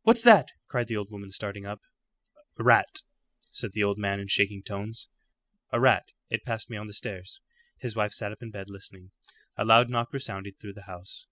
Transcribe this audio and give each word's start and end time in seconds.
"What's 0.00 0.22
that?" 0.22 0.52
cried 0.66 0.86
the 0.86 0.96
old 0.96 1.10
woman, 1.10 1.30
starting 1.30 1.66
up. 1.66 1.82
"A 2.56 2.64
rat," 2.64 3.02
said 3.50 3.72
the 3.74 3.82
old 3.84 3.98
man 3.98 4.18
in 4.18 4.26
shaking 4.26 4.62
tones 4.62 5.08
"a 5.70 5.78
rat. 5.78 6.08
It 6.30 6.42
passed 6.46 6.70
me 6.70 6.78
on 6.78 6.86
the 6.86 6.94
stairs." 6.94 7.42
His 7.76 7.94
wife 7.94 8.12
sat 8.14 8.32
up 8.32 8.40
in 8.42 8.50
bed 8.50 8.70
listening. 8.70 9.10
A 9.58 9.66
loud 9.66 9.90
knock 9.90 10.10
resounded 10.14 10.56
through 10.58 10.72
the 10.72 10.84
house. 10.88 11.26